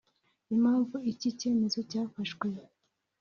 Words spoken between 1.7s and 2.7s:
cyafashwe